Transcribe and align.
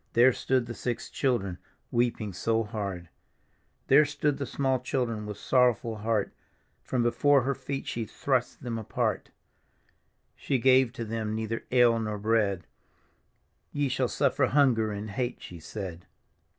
There 0.13 0.33
stood 0.33 0.65
the 0.65 0.73
six 0.73 1.11
children 1.11 1.59
weeping 1.91 2.33
so 2.33 2.63
hard. 2.63 3.03
D,gt,, 3.03 3.07
erihyGOOgle 3.07 3.07
The 3.07 3.37
Haunted 3.37 3.69
Hour 3.69 3.87
There 3.87 4.05
stood 4.05 4.37
the 4.39 4.45
small 4.47 4.79
children 4.79 5.25
with 5.27 5.37
sorrowful 5.37 5.95
heart; 5.97 6.33
From 6.81 7.03
before 7.03 7.43
her 7.43 7.53
feet 7.53 7.85
she 7.85 8.05
thrust 8.05 8.63
them 8.63 8.79
apart 8.79 9.29
She 10.35 10.57
gave 10.57 10.91
to 10.93 11.05
them 11.05 11.35
neither 11.35 11.65
ale 11.71 11.99
nor 11.99 12.17
bread;" 12.17 12.65
Ye 13.73 13.89
shall 13.89 14.07
suffer 14.07 14.47
hunger 14.47 14.91
and 14.91 15.11
hate," 15.11 15.37
she 15.39 15.59
said. 15.59 16.07